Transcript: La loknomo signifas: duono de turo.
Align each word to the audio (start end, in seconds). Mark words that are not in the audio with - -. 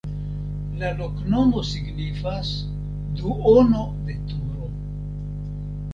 La 0.81 0.87
loknomo 1.01 1.61
signifas: 1.71 2.49
duono 3.21 3.85
de 4.09 4.19
turo. 4.33 4.73